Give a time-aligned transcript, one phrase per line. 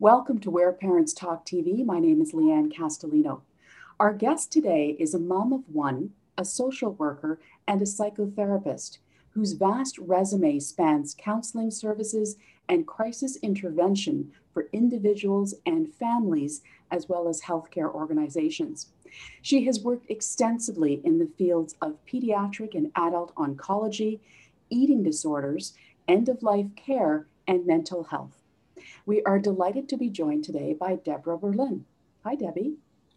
[0.00, 1.84] Welcome to Where Parents Talk TV.
[1.84, 3.42] My name is Leanne Castellino.
[4.00, 8.98] Our guest today is a mom of one, a social worker, and a psychotherapist
[9.30, 12.36] whose vast resume spans counseling services
[12.68, 18.88] and crisis intervention for individuals and families, as well as healthcare organizations.
[19.42, 24.18] She has worked extensively in the fields of pediatric and adult oncology,
[24.70, 25.72] eating disorders,
[26.08, 28.43] end of life care, and mental health.
[29.06, 31.84] We are delighted to be joined today by Deborah Berlin.
[32.24, 32.76] Hi, Debbie.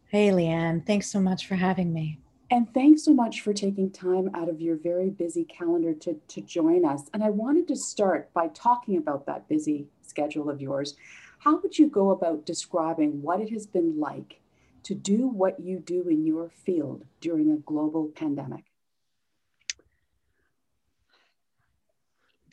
[0.10, 0.86] Hey, Leanne.
[0.86, 2.20] Thanks so much for having me.
[2.52, 6.42] And thanks so much for taking time out of your very busy calendar to, to
[6.42, 7.04] join us.
[7.14, 10.96] And I wanted to start by talking about that busy schedule of yours.
[11.40, 14.42] How would you go about describing what it has been like
[14.84, 18.66] to do what you do in your field during a global pandemic?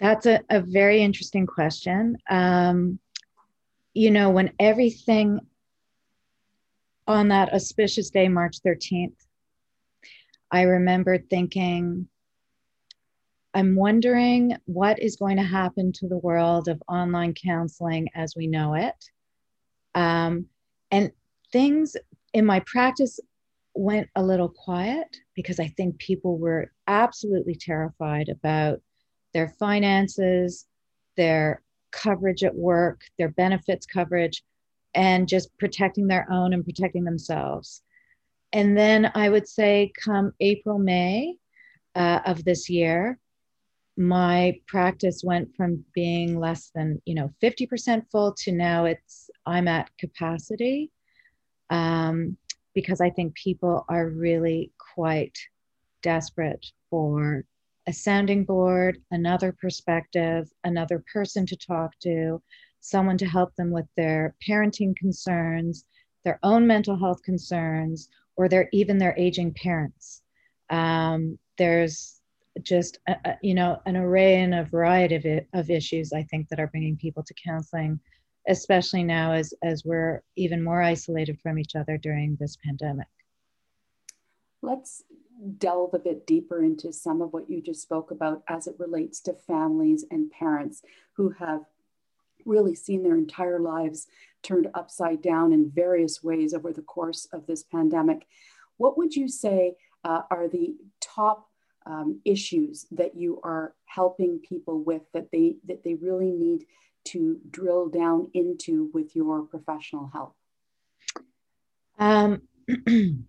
[0.01, 2.17] That's a, a very interesting question.
[2.29, 2.99] Um,
[3.95, 5.41] you know, when everything
[7.07, 9.15] on that auspicious day, March 13th,
[10.51, 12.09] I remember thinking,
[13.55, 18.49] I'm wondering what is going to happen to the world of online counseling as we
[18.49, 18.95] know it.
[19.95, 20.47] Um,
[20.91, 21.13] and
[21.53, 21.97] things
[22.33, 23.21] in my practice
[23.75, 28.81] went a little quiet because I think people were absolutely terrified about
[29.33, 30.67] their finances,
[31.17, 31.64] their
[32.03, 34.43] coverage at work, their benefits coverage,
[34.95, 37.83] and just protecting their own and protecting themselves.
[38.53, 41.37] And then I would say, come April, May
[41.95, 43.19] uh, of this year,
[43.97, 49.69] my practice went from being less than you know 50% full to now it's i'm
[49.69, 50.91] at capacity
[51.71, 52.37] um,
[52.75, 55.39] because i think people are really quite
[56.03, 57.45] desperate for
[57.87, 62.43] a sounding board, another perspective, another person to talk to,
[62.81, 65.85] someone to help them with their parenting concerns,
[66.25, 70.23] their own mental health concerns, or their even their aging parents.
[70.71, 72.21] Um, there's
[72.63, 76.23] just a, a, you know an array and a variety of, it, of issues I
[76.23, 78.01] think that are bringing people to counseling,
[78.49, 83.09] especially now as as we're even more isolated from each other during this pandemic.
[84.63, 85.03] Let's
[85.59, 89.21] delve a bit deeper into some of what you just spoke about as it relates
[89.21, 90.83] to families and parents
[91.15, 91.63] who have
[92.45, 94.07] really seen their entire lives
[94.43, 98.27] turned upside down in various ways over the course of this pandemic.
[98.77, 101.49] What would you say uh, are the top
[101.87, 106.65] um, issues that you are helping people with that they that they really need
[107.05, 110.35] to drill down into with your professional help?
[111.99, 112.43] Um,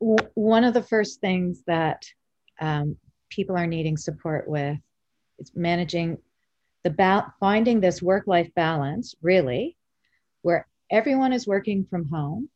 [0.00, 2.04] one of the first things that
[2.60, 2.96] um,
[3.28, 4.78] people are needing support with
[5.38, 6.18] is managing
[6.84, 9.76] the ba- finding this work-life balance really
[10.42, 12.48] where everyone is working from home.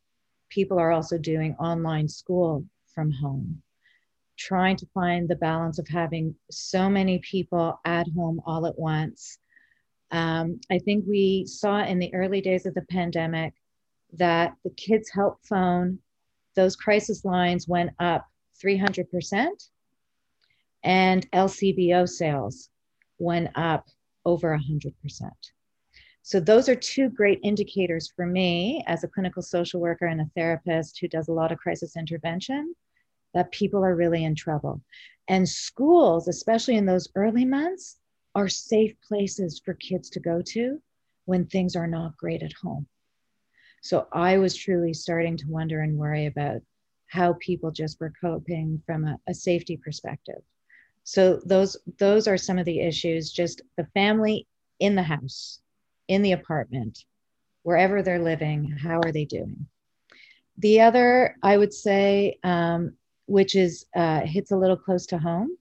[0.49, 3.61] People are also doing online school from home.
[4.37, 9.37] Trying to find the balance of having so many people at home all at once.
[10.11, 13.53] Um, i think we saw in the early days of the pandemic
[14.13, 15.99] that the kids help phone
[16.55, 18.27] those crisis lines went up
[18.63, 19.47] 300%,
[20.83, 22.69] and LCBO sales
[23.19, 23.87] went up
[24.25, 24.93] over 100%.
[26.21, 30.29] So, those are two great indicators for me as a clinical social worker and a
[30.35, 32.73] therapist who does a lot of crisis intervention
[33.35, 34.81] that people are really in trouble.
[35.27, 37.97] And schools, especially in those early months,
[38.33, 40.81] are safe places for kids to go to
[41.25, 42.87] when things are not great at home.
[43.85, 46.59] So I was truly starting to wonder and worry about
[47.05, 50.41] how people just were coping from a, a safety perspective.
[51.03, 53.31] So those those are some of the issues.
[53.31, 54.47] Just the family
[54.79, 55.59] in the house,
[56.07, 57.05] in the apartment,
[57.61, 59.67] wherever they're living, how are they doing?
[60.57, 62.95] The other, I would say, um,
[63.27, 65.55] which is uh, hits a little close to home.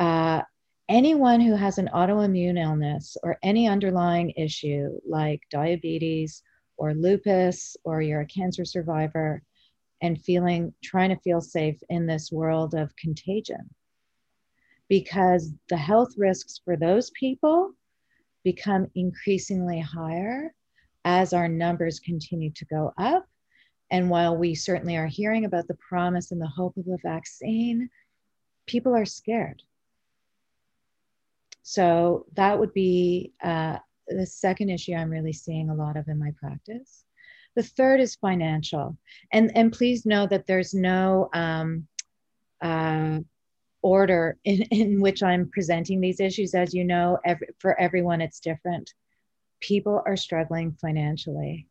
[0.00, 0.42] Uh,
[0.88, 6.42] anyone who has an autoimmune illness or any underlying issue like diabetes
[6.76, 9.42] or lupus or you're a cancer survivor
[10.02, 13.70] and feeling trying to feel safe in this world of contagion.
[14.88, 17.72] Because the health risks for those people
[18.44, 20.54] become increasingly higher
[21.04, 23.26] as our numbers continue to go up.
[23.90, 27.88] And while we certainly are hearing about the promise and the hope of a vaccine
[28.66, 29.62] people are scared.
[31.62, 33.78] So that would be uh,
[34.08, 37.04] the second issue I'm really seeing a lot of in my practice.
[37.56, 38.96] The third is financial.
[39.32, 41.86] And, and please know that there's no um,
[42.60, 43.20] uh,
[43.82, 46.54] order in, in which I'm presenting these issues.
[46.54, 48.92] As you know, every, for everyone, it's different.
[49.60, 51.66] people are struggling financially,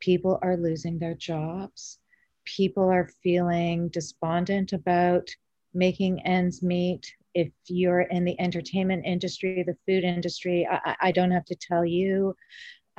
[0.00, 1.98] people are losing their jobs,
[2.44, 5.28] people are feeling despondent about
[5.72, 7.14] making ends meet.
[7.34, 11.84] If you're in the entertainment industry, the food industry, I, I don't have to tell
[11.84, 12.34] you.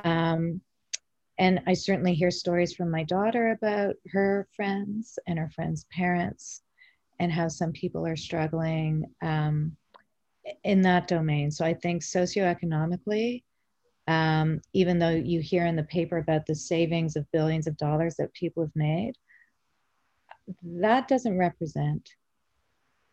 [0.04, 0.60] Um,
[1.38, 6.62] and I certainly hear stories from my daughter about her friends and her friends' parents
[7.20, 9.76] and how some people are struggling um,
[10.64, 11.50] in that domain.
[11.50, 13.42] So I think socioeconomically,
[14.08, 18.16] um, even though you hear in the paper about the savings of billions of dollars
[18.16, 19.14] that people have made,
[20.64, 22.10] that doesn't represent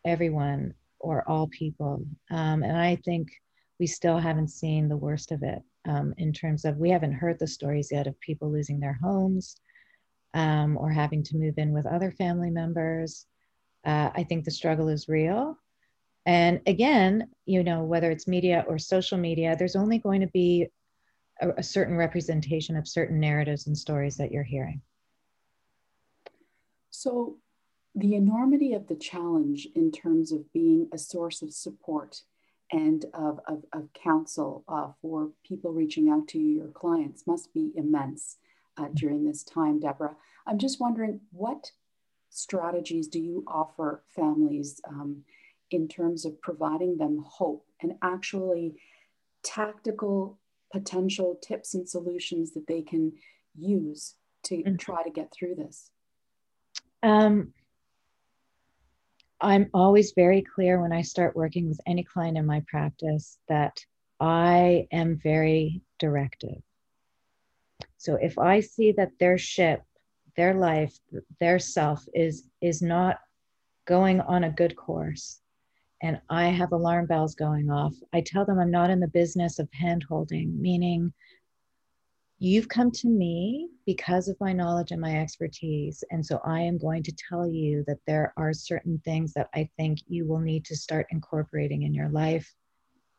[0.04, 2.04] everyone or all people.
[2.30, 3.30] Um, and I think
[3.78, 7.38] we still haven't seen the worst of it um, in terms of we haven't heard
[7.38, 9.56] the stories yet of people losing their homes
[10.34, 13.26] um, or having to move in with other family members.
[13.84, 15.56] Uh, I think the struggle is real.
[16.26, 20.68] And again, you know, whether it's media or social media, there's only going to be
[21.40, 24.82] a, a certain representation of certain narratives and stories that you're hearing.
[26.90, 27.38] So,
[27.94, 32.22] the enormity of the challenge in terms of being a source of support
[32.72, 37.52] and of, of, of counsel uh, for people reaching out to you, your clients, must
[37.52, 38.36] be immense
[38.76, 40.14] uh, during this time, Deborah.
[40.46, 41.72] I'm just wondering what
[42.30, 45.24] strategies do you offer families um,
[45.72, 48.76] in terms of providing them hope and actually
[49.42, 50.38] tactical
[50.72, 53.12] potential tips and solutions that they can
[53.58, 54.14] use
[54.44, 54.76] to mm-hmm.
[54.76, 55.90] try to get through this?
[57.02, 57.52] Um,
[59.40, 63.84] I'm always very clear when I start working with any client in my practice that
[64.20, 66.62] I am very directive.
[67.96, 69.82] So if I see that their ship,
[70.36, 70.98] their life,
[71.38, 73.18] their self is is not
[73.86, 75.40] going on a good course
[76.02, 79.58] and I have alarm bells going off, I tell them I'm not in the business
[79.58, 81.12] of hand holding, meaning
[82.42, 86.02] You've come to me because of my knowledge and my expertise.
[86.10, 89.68] And so I am going to tell you that there are certain things that I
[89.76, 92.50] think you will need to start incorporating in your life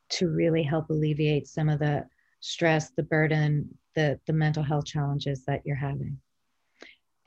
[0.10, 2.04] to really help alleviate some of the
[2.40, 6.20] stress, the burden, the, the mental health challenges that you're having.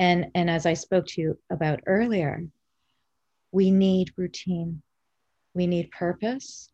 [0.01, 2.43] And, and as I spoke to you about earlier,
[3.53, 4.83] we need routine,
[5.55, 6.71] we need purpose,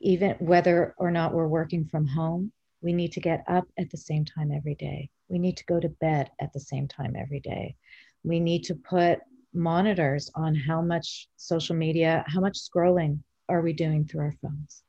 [0.00, 3.96] even whether or not we're working from home we need to get up at the
[3.96, 5.10] same time every day.
[5.28, 7.76] We need to go to bed at the same time every day.
[8.22, 9.20] We need to put
[9.54, 14.82] monitors on how much social media, how much scrolling are we doing through our phones.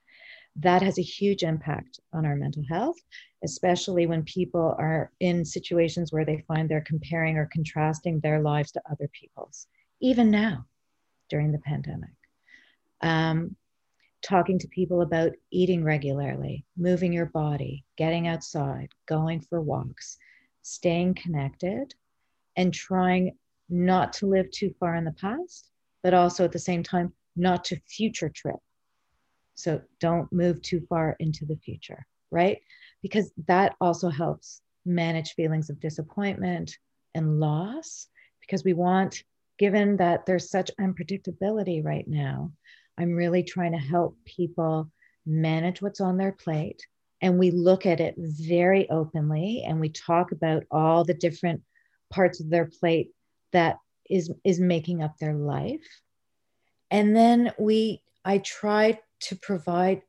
[0.58, 2.98] That has a huge impact on our mental health,
[3.44, 8.72] especially when people are in situations where they find they're comparing or contrasting their lives
[8.74, 9.68] to other people's,
[10.02, 10.66] even now
[11.30, 12.10] during the pandemic.
[13.02, 13.56] Um,
[14.22, 20.18] talking to people about eating regularly, moving your body, getting outside, going for walks,
[20.62, 21.94] staying connected,
[22.56, 23.38] and trying
[23.70, 25.70] not to live too far in the past,
[26.04, 28.60] but also at the same time, not to future trip.
[29.56, 32.60] So don't move too far into the future, right?
[33.02, 36.78] Because that also helps manage feelings of disappointment
[37.16, 38.08] and loss
[38.42, 39.24] because we want,
[39.58, 42.52] given that there's such unpredictability right now,
[43.00, 44.92] I'm really trying to help people
[45.26, 46.86] manage what's on their plate.
[47.22, 51.62] And we look at it very openly and we talk about all the different
[52.10, 53.12] parts of their plate
[53.52, 53.78] that
[54.10, 55.86] is, is making up their life.
[56.92, 60.02] And then we, I try to provide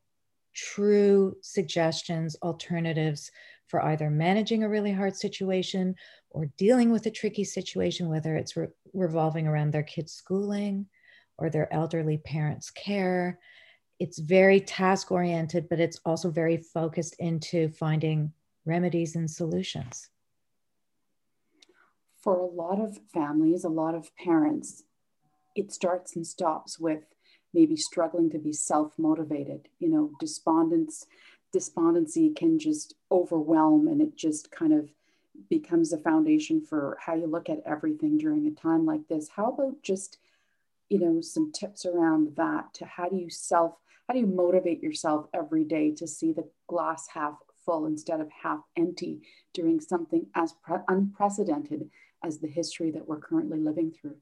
[0.53, 3.31] true suggestions, alternatives
[3.67, 5.95] for either managing a really hard situation
[6.29, 10.87] or dealing with a tricky situation, whether it's re- revolving around their kids' schooling
[11.41, 13.39] or their elderly parents' care.
[13.99, 18.31] It's very task oriented, but it's also very focused into finding
[18.65, 20.09] remedies and solutions.
[22.21, 24.83] For a lot of families, a lot of parents,
[25.55, 27.03] it starts and stops with
[27.53, 29.67] maybe struggling to be self motivated.
[29.79, 31.07] You know, despondence,
[31.51, 34.91] despondency can just overwhelm and it just kind of
[35.49, 39.29] becomes the foundation for how you look at everything during a time like this.
[39.29, 40.19] How about just
[40.91, 43.75] you know some tips around that to how do you self
[44.07, 48.29] how do you motivate yourself every day to see the glass half full instead of
[48.43, 49.21] half empty
[49.53, 51.89] during something as pre- unprecedented
[52.23, 54.17] as the history that we're currently living through?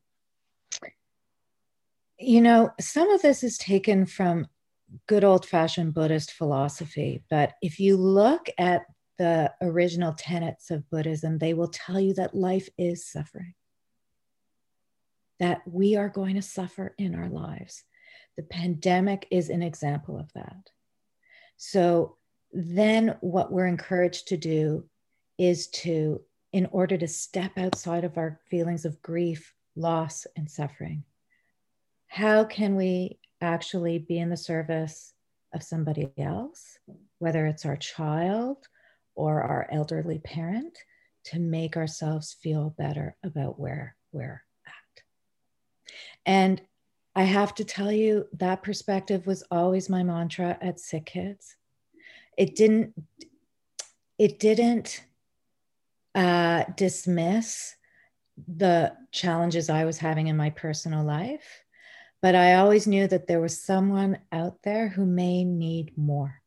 [2.20, 4.46] You know some of this is taken from
[5.08, 8.84] good old fashioned buddhist philosophy but if you look at
[9.18, 13.54] the original tenets of buddhism they will tell you that life is suffering
[15.40, 17.84] that we are going to suffer in our lives.
[18.38, 20.70] The pandemic is an example of that.
[21.58, 22.18] So
[22.52, 24.86] then what we're encouraged to do
[25.38, 31.04] is to, in order to step outside of our feelings of grief, loss, and suffering,
[32.08, 35.14] how can we actually be in the service
[35.54, 36.78] of somebody else,
[37.20, 38.58] whether it's our child
[39.16, 40.78] or our elderly parent,
[41.26, 44.44] to make ourselves feel better about where we're.
[46.30, 46.62] And
[47.16, 51.56] I have to tell you, that perspective was always my mantra at Sick Kids.
[52.38, 52.94] It didn't,
[54.20, 55.04] it didn't
[56.14, 57.76] uh, dismiss
[58.48, 61.64] the challenges I was having in my personal life,
[62.22, 66.44] but I always knew that there was someone out there who may need more.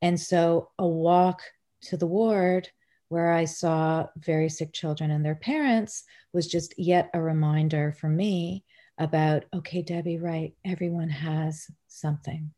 [0.00, 1.42] And so a walk
[1.86, 2.68] to the ward
[3.10, 8.08] where I saw very sick children and their parents was just yet a reminder for
[8.08, 8.64] me
[8.98, 12.52] about okay, Debbie, right, everyone has something.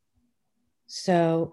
[0.86, 1.52] So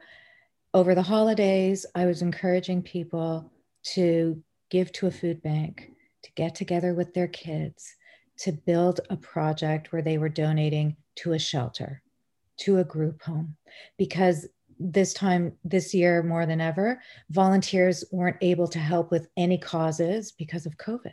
[0.73, 3.51] over the holidays, I was encouraging people
[3.93, 5.91] to give to a food bank,
[6.23, 7.95] to get together with their kids,
[8.39, 12.01] to build a project where they were donating to a shelter,
[12.57, 13.55] to a group home,
[13.97, 14.45] because
[14.79, 20.31] this time this year more than ever volunteers weren't able to help with any causes
[20.31, 21.11] because of covid.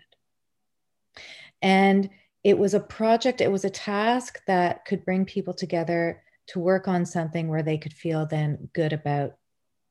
[1.62, 2.08] And
[2.44, 6.86] it was a project it was a task that could bring people together to work
[6.86, 9.34] on something where they could feel then good about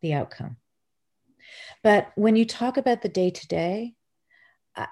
[0.01, 0.55] the outcome.
[1.83, 3.95] But when you talk about the day to day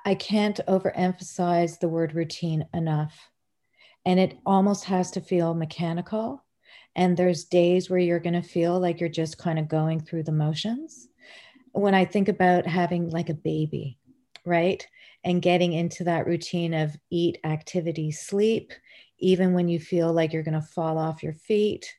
[0.05, 3.29] i can't overemphasize the word routine enough.
[4.05, 6.42] And it almost has to feel mechanical
[6.95, 10.23] and there's days where you're going to feel like you're just kind of going through
[10.23, 11.07] the motions.
[11.71, 13.97] When i think about having like a baby
[14.45, 14.85] right
[15.23, 18.73] and getting into that routine of eat activity sleep
[19.19, 21.91] even when you feel like you're going to fall off your feet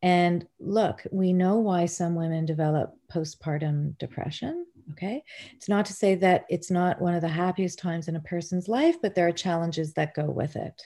[0.00, 5.22] and look we know why some women develop postpartum depression okay?
[5.52, 8.68] It's not to say that it's not one of the happiest times in a person's
[8.68, 10.82] life but there are challenges that go with it.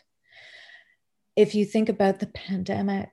[1.37, 3.11] If you think about the pandemic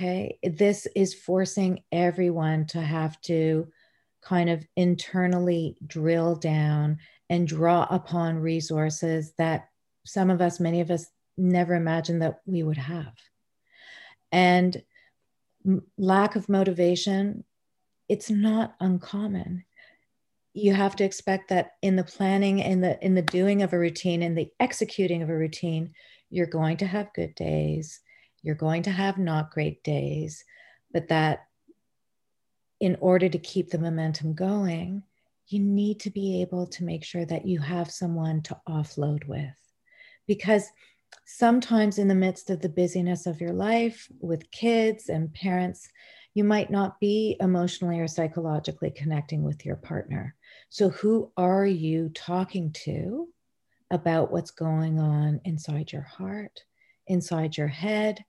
[0.00, 0.38] Okay.
[0.42, 3.68] This is forcing everyone to have to
[4.22, 9.68] kind of internally drill down and draw upon resources that
[10.06, 11.04] some of us, many of us,
[11.36, 13.12] never imagined that we would have.
[14.32, 14.82] And
[15.98, 17.44] lack of motivation,
[18.08, 19.66] it's not uncommon.
[20.54, 23.78] You have to expect that in the planning, in the in the doing of a
[23.78, 25.92] routine, in the executing of a routine,
[26.30, 28.00] you're going to have good days
[28.42, 30.44] you're going to have not great days,
[30.92, 31.46] but that
[32.80, 35.02] in order to keep the momentum going,
[35.48, 39.56] you need to be able to make sure that you have someone to offload with.
[40.26, 40.66] Because
[41.26, 45.88] sometimes, in the midst of the busyness of your life with kids and parents,
[46.34, 50.36] you might not be emotionally or psychologically connecting with your partner.
[50.68, 53.28] So, who are you talking to
[53.90, 56.62] about what's going on inside your heart?
[57.10, 58.24] Inside your head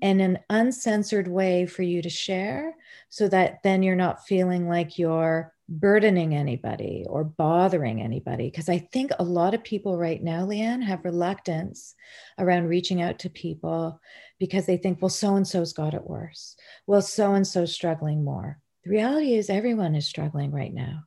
[0.00, 2.74] in an uncensored way for you to share
[3.08, 8.50] so that then you're not feeling like you're burdening anybody or bothering anybody.
[8.50, 11.94] Because I think a lot of people right now, Leanne, have reluctance
[12.38, 14.00] around reaching out to people
[14.38, 16.56] because they think, well, so and so's got it worse.
[16.86, 18.58] Well, so and so's struggling more.
[18.84, 21.04] The reality is, everyone is struggling right now.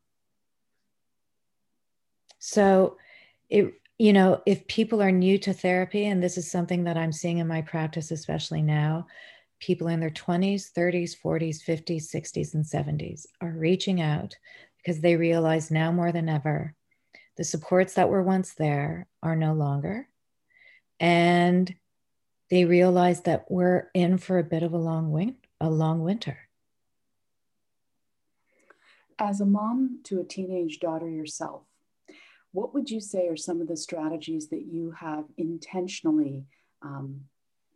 [2.40, 2.98] So
[3.50, 7.12] it you know, if people are new to therapy, and this is something that I'm
[7.12, 9.08] seeing in my practice, especially now,
[9.60, 14.36] people in their 20s, 30s, 40s, 50s, 60s, and 70s are reaching out
[14.78, 16.76] because they realize now more than ever
[17.38, 20.08] the supports that were once there are no longer.
[21.00, 21.74] And
[22.50, 26.38] they realize that we're in for a bit of a long win- a long winter.
[29.18, 31.64] As a mom to a teenage daughter yourself,
[32.56, 36.46] what would you say are some of the strategies that you have intentionally
[36.82, 37.20] um,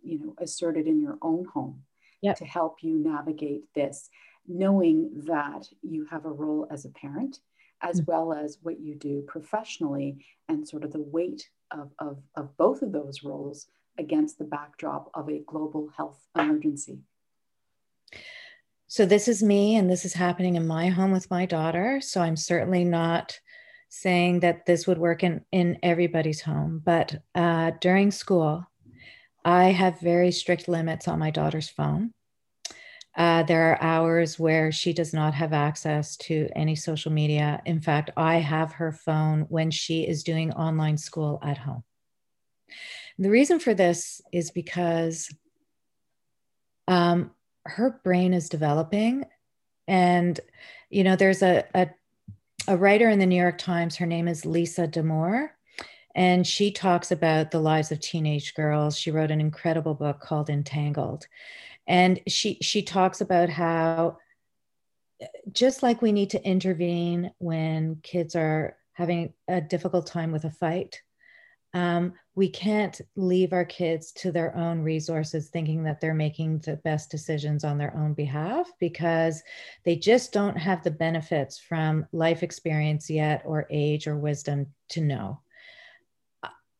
[0.01, 1.81] you know asserted in your own home
[2.21, 2.37] yep.
[2.37, 4.09] to help you navigate this
[4.47, 7.39] knowing that you have a role as a parent
[7.81, 8.11] as mm-hmm.
[8.11, 12.81] well as what you do professionally and sort of the weight of, of, of both
[12.81, 13.67] of those roles
[13.97, 16.99] against the backdrop of a global health emergency
[18.87, 22.21] so this is me and this is happening in my home with my daughter so
[22.21, 23.39] i'm certainly not
[23.89, 26.81] saying that this would work in, in everybody's home.
[26.85, 28.65] But uh, during school,
[29.43, 32.13] I have very strict limits on my daughter's phone.
[33.17, 37.61] Uh, there are hours where she does not have access to any social media.
[37.65, 41.83] In fact, I have her phone when she is doing online school at home.
[43.17, 45.29] The reason for this is because
[46.87, 47.31] um,
[47.65, 49.25] her brain is developing
[49.89, 50.39] And,
[50.91, 51.89] you know, there's a, a,
[52.69, 55.49] a writer in the New York Times, her name is Lisa Damour,
[56.13, 58.95] and she talks about the lives of teenage girls.
[58.95, 61.25] She wrote an incredible book called Untangled.
[61.87, 64.17] And she she talks about how
[65.51, 70.51] just like we need to intervene when kids are having a difficult time with a
[70.51, 71.01] fight,
[71.73, 76.77] um, we can't leave our kids to their own resources thinking that they're making the
[76.77, 79.43] best decisions on their own behalf because
[79.85, 85.01] they just don't have the benefits from life experience yet or age or wisdom to
[85.01, 85.41] know.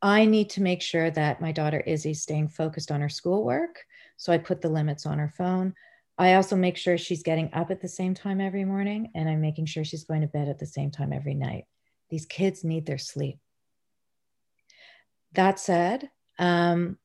[0.01, 3.83] I need to make sure that my daughter Izzy's staying focused on her schoolwork.
[4.17, 5.75] So I put the limits on her phone.
[6.17, 9.41] I also make sure she's getting up at the same time every morning and I'm
[9.41, 11.65] making sure she's going to bed at the same time every night.
[12.09, 13.39] These kids need their sleep.
[15.33, 16.97] That said, um,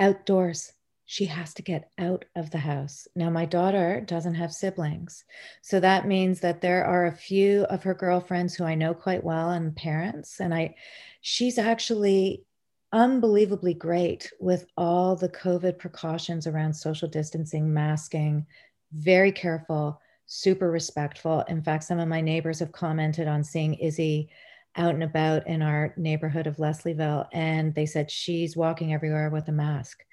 [0.00, 0.72] outdoors,
[1.10, 3.08] she has to get out of the house.
[3.16, 5.24] Now, my daughter doesn't have siblings.
[5.62, 9.24] So that means that there are a few of her girlfriends who I know quite
[9.24, 10.38] well and parents.
[10.38, 10.74] And I,
[11.22, 12.44] she's actually
[12.92, 18.44] unbelievably great with all the COVID precautions around social distancing, masking,
[18.92, 21.40] very careful, super respectful.
[21.48, 24.28] In fact, some of my neighbors have commented on seeing Izzy
[24.76, 29.48] out and about in our neighborhood of Leslieville, and they said she's walking everywhere with
[29.48, 30.04] a mask.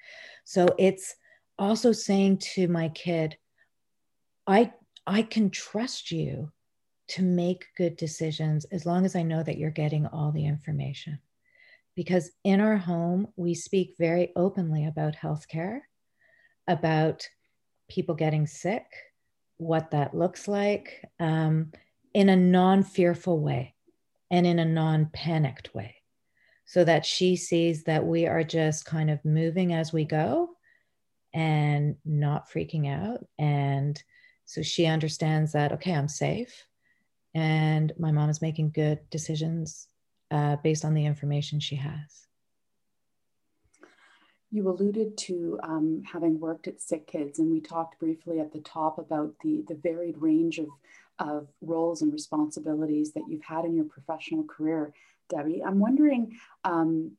[0.44, 1.14] So it's
[1.58, 3.36] also saying to my kid,
[4.46, 4.72] I
[5.06, 6.50] I can trust you
[7.08, 11.20] to make good decisions as long as I know that you're getting all the information.
[11.94, 15.80] Because in our home, we speak very openly about healthcare,
[16.66, 17.28] about
[17.88, 18.84] people getting sick,
[19.58, 21.70] what that looks like um,
[22.12, 23.75] in a non fearful way
[24.30, 25.96] and in a non panicked way
[26.64, 30.50] so that she sees that we are just kind of moving as we go
[31.32, 33.24] and not freaking out.
[33.38, 34.02] And
[34.46, 36.66] so she understands that, okay, I'm safe
[37.36, 39.88] and my mom is making good decisions
[40.30, 42.26] uh, based on the information she has.
[44.50, 48.60] You alluded to um, having worked at Sick Kids, and we talked briefly at the
[48.60, 50.68] top about the, the varied range of
[51.18, 54.92] of roles and responsibilities that you've had in your professional career,
[55.28, 55.62] Debbie.
[55.64, 57.12] I'm wondering um,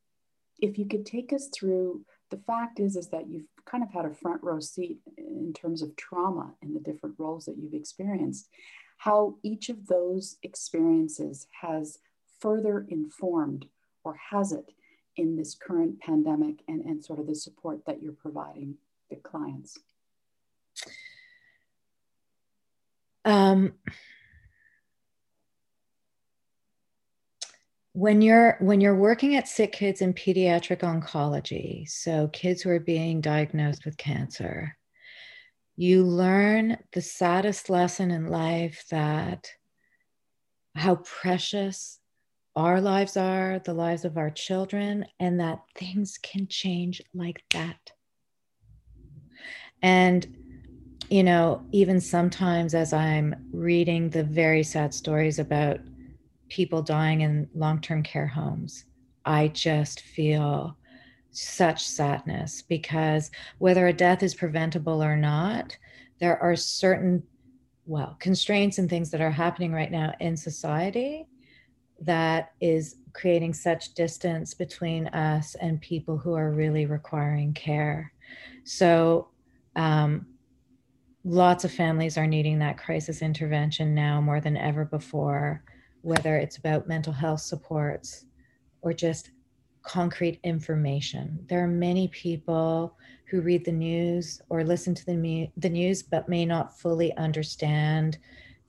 [0.59, 2.01] if you could take us through.
[2.29, 5.81] The fact is, is that you've kind of had a front row seat in terms
[5.81, 8.49] of trauma in the different roles that you've experienced.
[8.97, 11.99] How each of those experiences has
[12.39, 13.67] further informed,
[14.03, 14.73] or has it,
[15.15, 18.75] in this current pandemic and, and sort of the support that you're providing
[19.09, 19.77] the clients?
[23.27, 23.73] Um,
[27.91, 32.79] when you're when you're working at sick kids in pediatric oncology so kids who are
[32.79, 34.77] being diagnosed with cancer
[35.75, 39.49] you learn the saddest lesson in life that
[40.75, 41.99] how precious
[42.55, 47.91] our lives are the lives of our children and that things can change like that.
[49.83, 50.46] And
[51.09, 55.79] you know, even sometimes as I'm reading the very sad stories about
[56.49, 58.85] people dying in long term care homes,
[59.25, 60.77] I just feel
[61.31, 65.77] such sadness because whether a death is preventable or not,
[66.19, 67.23] there are certain,
[67.85, 71.27] well, constraints and things that are happening right now in society
[72.01, 78.11] that is creating such distance between us and people who are really requiring care.
[78.63, 79.29] So,
[79.75, 80.25] um,
[81.27, 85.61] lots of families are needing that crisis intervention now more than ever before,
[86.01, 88.25] whether it's about mental health supports
[88.81, 89.31] or just
[89.83, 91.37] concrete information.
[91.49, 96.01] There are many people who read the news or listen to the, mu- the news
[96.01, 98.17] but may not fully understand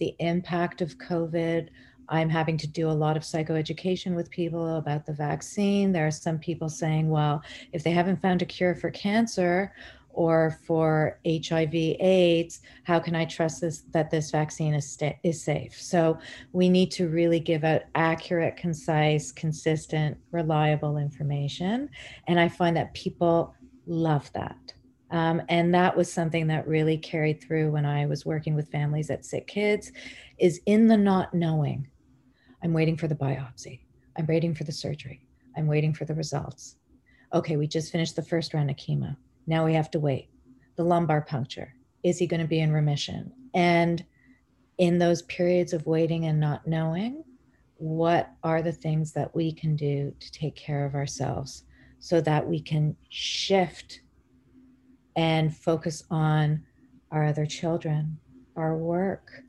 [0.00, 1.68] the impact of COVID.
[2.08, 5.92] I'm having to do a lot of psychoeducation with people about the vaccine.
[5.92, 7.42] There are some people saying, well,
[7.72, 9.72] if they haven't found a cure for cancer,
[10.18, 15.40] or for HIV AIDS, how can I trust this that this vaccine is sta- is
[15.40, 15.81] safe?
[15.81, 16.18] So
[16.52, 21.88] we need to really give out accurate, concise, consistent, reliable information,
[22.26, 23.54] and I find that people
[23.87, 24.57] love that.
[25.12, 29.11] Um, and that was something that really carried through when I was working with families
[29.11, 29.92] at Sick Kids,
[30.38, 31.87] is in the not knowing.
[32.64, 33.83] I'm waiting for the biopsy.
[34.16, 35.28] I'm waiting for the surgery.
[35.57, 36.74] I'm waiting for the results.
[37.33, 39.16] Okay, we just finished the first round of chemo
[39.48, 40.28] now we have to wait.
[40.76, 41.74] The lumbar puncture.
[42.04, 43.32] Is he going to be in remission?
[43.54, 44.04] And
[44.76, 47.24] in those periods of waiting and not knowing,
[47.78, 51.64] what are the things that we can do to take care of ourselves
[51.98, 54.02] so that we can shift
[55.16, 56.62] and focus on
[57.11, 58.18] our other children,
[58.54, 59.42] our work,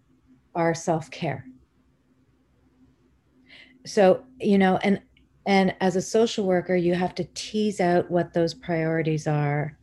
[0.56, 1.46] our self care.
[3.86, 5.02] So, you know, and
[5.46, 9.79] and as a social worker, you have to tease out what those priorities are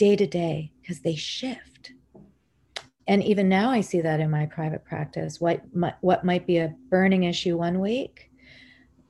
[0.00, 1.92] day to day because they shift.
[3.06, 5.42] And even now, I see that in my private practice.
[5.42, 5.62] What,
[6.00, 8.30] what might be a burning issue one week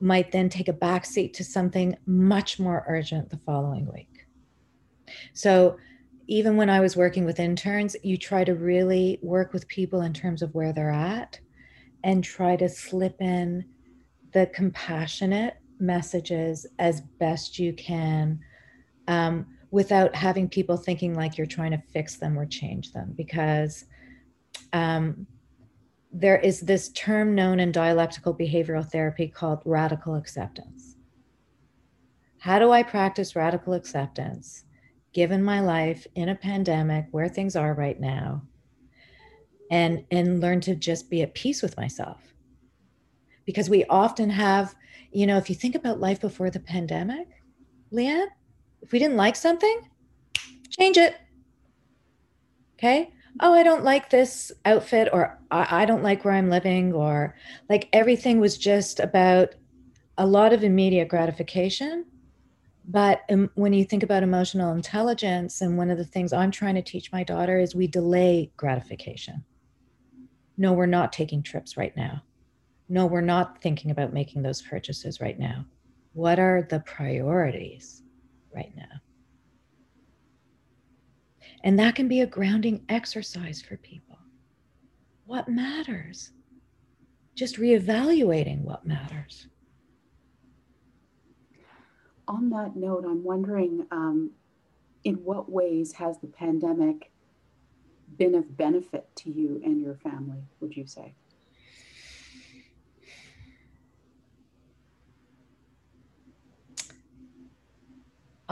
[0.01, 4.25] might then take a backseat to something much more urgent the following week.
[5.33, 5.77] So,
[6.27, 10.13] even when I was working with interns, you try to really work with people in
[10.13, 11.39] terms of where they're at
[12.03, 13.63] and try to slip in
[14.33, 18.39] the compassionate messages as best you can
[19.07, 23.85] um, without having people thinking like you're trying to fix them or change them because
[24.73, 25.25] um,
[26.11, 30.97] there is this term known in dialectical behavioral therapy called radical acceptance.
[32.37, 34.65] How do I practice radical acceptance
[35.13, 38.43] given my life in a pandemic where things are right now
[39.69, 42.33] and and learn to just be at peace with myself?
[43.45, 44.75] Because we often have,
[45.11, 47.27] you know, if you think about life before the pandemic,
[47.93, 48.27] Leanne,
[48.81, 49.89] if we didn't like something,
[50.69, 51.15] change it.
[52.75, 56.93] Okay oh, I don't like this outfit, or I, I don't like where I'm living,
[56.93, 57.35] or
[57.69, 59.55] like everything was just about
[60.17, 62.05] a lot of immediate gratification.
[62.87, 66.75] But um, when you think about emotional intelligence, and one of the things I'm trying
[66.75, 69.43] to teach my daughter is we delay gratification.
[70.57, 72.21] No, we're not taking trips right now.
[72.89, 75.65] No, we're not thinking about making those purchases right now.
[76.13, 78.00] What are the priorities
[78.53, 79.01] right now?
[81.63, 84.17] And that can be a grounding exercise for people.
[85.25, 86.31] What matters?
[87.35, 89.47] Just reevaluating what matters.
[92.27, 94.31] On that note, I'm wondering um,
[95.03, 97.11] in what ways has the pandemic
[98.17, 101.15] been of benefit to you and your family, would you say?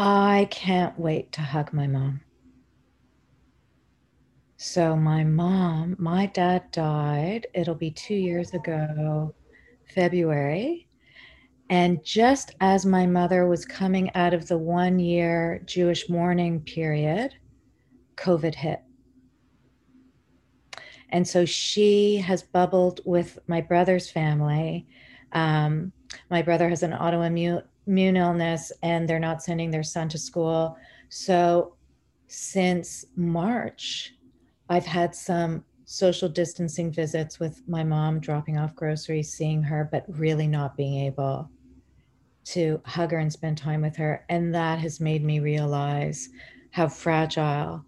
[0.01, 2.21] I can't wait to hug my mom.
[4.55, 9.35] So my mom, my dad died, it'll be two years ago,
[9.93, 10.87] February.
[11.69, 17.33] And just as my mother was coming out of the one year Jewish mourning period,
[18.15, 18.81] COVID hit.
[21.09, 24.87] And so she has bubbled with my brother's family.
[25.33, 25.91] Um,
[26.29, 27.63] my brother has an autoimmune
[27.97, 30.77] illness and they're not sending their son to school.
[31.09, 31.75] So
[32.27, 34.13] since March,
[34.69, 40.05] I've had some social distancing visits with my mom, dropping off groceries, seeing her, but
[40.07, 41.49] really not being able
[42.45, 44.25] to hug her and spend time with her.
[44.29, 46.29] And that has made me realize
[46.71, 47.83] how fragile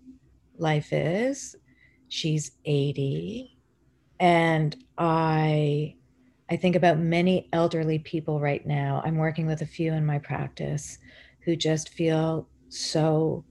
[0.58, 1.56] life is.
[2.08, 3.58] She's 80.
[4.20, 5.96] And I
[6.52, 9.02] I think about many elderly people right now.
[9.06, 10.98] I'm working with a few in my practice
[11.46, 13.46] who just feel so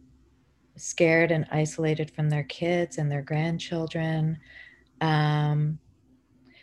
[0.76, 4.38] scared and isolated from their kids and their grandchildren.
[5.00, 5.78] Um,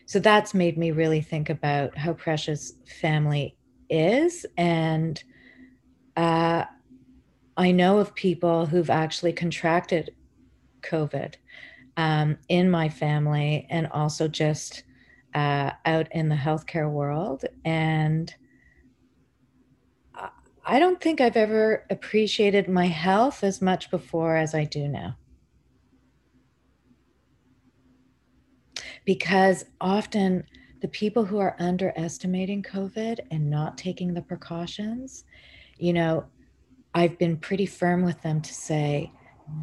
[0.06, 3.58] so that's made me really think about how precious family
[3.90, 4.46] is.
[4.58, 5.22] And
[6.16, 6.66] uh,
[7.58, 10.12] I know of people who've actually contracted
[10.82, 11.34] COVID
[11.98, 14.84] um, in my family and also just
[15.38, 17.46] uh, out in the healthcare world.
[17.64, 18.34] And
[20.66, 25.16] I don't think I've ever appreciated my health as much before as I do now.
[29.06, 30.44] Because often
[30.82, 35.24] the people who are underestimating COVID and not taking the precautions,
[35.78, 36.26] you know,
[36.96, 39.12] I've been pretty firm with them to say,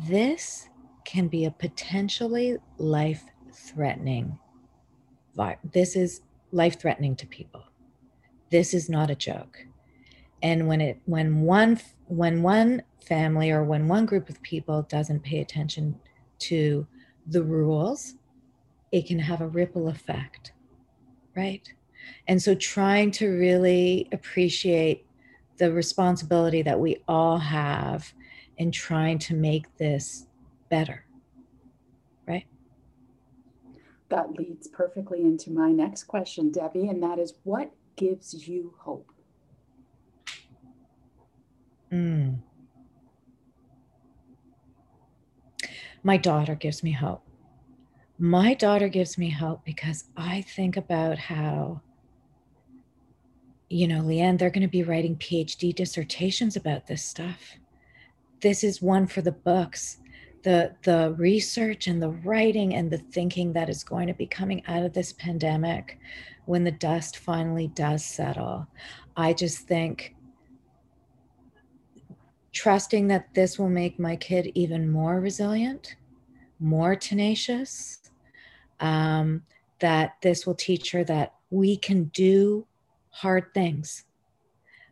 [0.08, 0.68] this
[1.04, 4.38] can be a potentially life threatening.
[5.72, 7.64] This is life threatening to people.
[8.50, 9.66] This is not a joke.
[10.42, 15.20] And when it when one when one family or when one group of people doesn't
[15.20, 15.98] pay attention
[16.40, 16.86] to
[17.26, 18.14] the rules
[18.92, 20.52] it can have a ripple effect
[21.36, 21.72] right?
[22.28, 25.06] And so trying to really appreciate
[25.58, 28.12] the responsibility that we all have
[28.56, 30.26] in trying to make this
[30.70, 31.04] better
[32.26, 32.46] right
[34.14, 39.10] that leads perfectly into my next question debbie and that is what gives you hope
[41.94, 42.40] Mm.
[46.02, 47.22] My daughter gives me hope.
[48.18, 51.82] My daughter gives me hope because I think about how,
[53.68, 57.54] you know, Leanne, they're going to be writing PhD dissertations about this stuff.
[58.40, 59.98] This is one for the books.
[60.44, 64.62] The the research and the writing and the thinking that is going to be coming
[64.66, 65.98] out of this pandemic
[66.46, 68.66] when the dust finally does settle
[69.16, 70.14] i just think
[72.52, 75.96] trusting that this will make my kid even more resilient
[76.60, 78.00] more tenacious
[78.80, 79.42] um,
[79.80, 82.66] that this will teach her that we can do
[83.10, 84.04] hard things.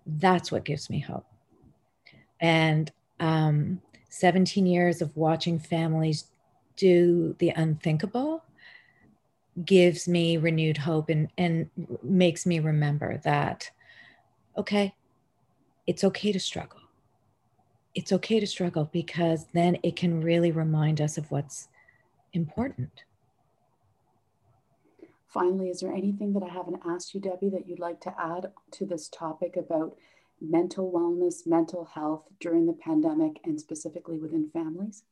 [0.06, 1.26] That's what gives me hope.
[2.40, 3.80] And um,
[4.12, 6.26] 17 years of watching families
[6.76, 8.44] do the unthinkable
[9.64, 11.70] gives me renewed hope and, and
[12.02, 13.70] makes me remember that,
[14.56, 14.94] okay,
[15.86, 16.80] it's okay to struggle.
[17.94, 21.68] It's okay to struggle because then it can really remind us of what's
[22.34, 23.04] important.
[25.28, 28.52] Finally, is there anything that I haven't asked you, Debbie, that you'd like to add
[28.72, 29.96] to this topic about
[30.42, 35.04] mental wellness, mental health during the pandemic, and specifically within families?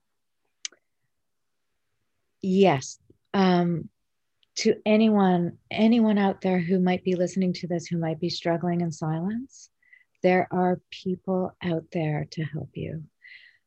[2.43, 2.99] Yes.
[3.33, 3.89] Um,
[4.57, 8.81] to anyone, anyone out there who might be listening to this, who might be struggling
[8.81, 9.71] in silence,
[10.23, 13.05] there are people out there to help you.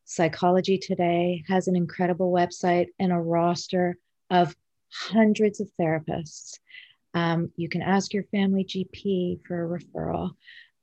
[0.05, 3.97] Psychology Today has an incredible website and a roster
[4.29, 4.55] of
[4.91, 6.59] hundreds of therapists.
[7.13, 10.31] Um, you can ask your family GP for a referral.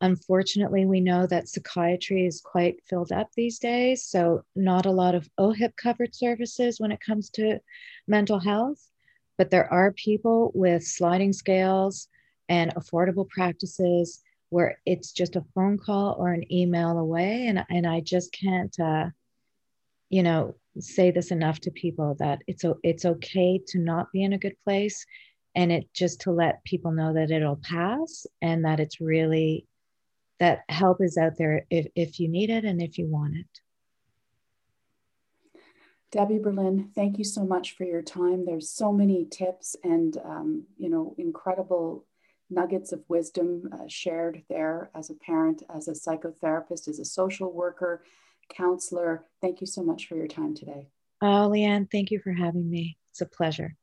[0.02, 5.14] Unfortunately, we know that psychiatry is quite filled up these days, so not a lot
[5.14, 7.60] of OHIP covered services when it comes to
[8.08, 8.90] mental health.
[9.36, 12.08] But there are people with sliding scales
[12.48, 17.46] and affordable practices where it's just a phone call or an email away.
[17.46, 19.10] And, and I just can't, uh,
[20.08, 24.32] you know, say this enough to people that it's, it's okay to not be in
[24.32, 25.04] a good place
[25.54, 29.66] and it just to let people know that it'll pass and that it's really
[30.40, 33.60] that help is out there if, if you need it and if you want it.
[36.10, 38.44] Debbie Berlin, thank you so much for your time.
[38.44, 42.04] There's so many tips and um, you know incredible
[42.48, 47.52] nuggets of wisdom uh, shared there as a parent, as a psychotherapist, as a social
[47.52, 48.02] worker,
[48.48, 49.24] counselor.
[49.40, 50.88] Thank you so much for your time today.
[51.22, 52.98] Oh, Leanne, thank you for having me.
[53.10, 53.76] It's a pleasure.